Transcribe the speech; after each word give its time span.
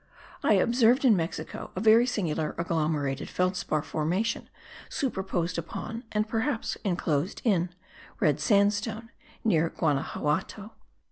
I 0.41 0.53
observed 0.53 1.05
in 1.05 1.15
Mexico 1.15 1.69
a 1.75 1.79
very 1.79 2.07
singular 2.07 2.55
agglomerated 2.57 3.29
felspar 3.29 3.83
formation 3.83 4.49
superposed 4.89 5.59
upon 5.59 6.05
(perhaps 6.27 6.75
inclosed 6.83 7.39
in) 7.45 7.69
red 8.19 8.39
sandstone, 8.39 9.11
near 9.43 9.69
Guanaxuato.) 9.69 10.71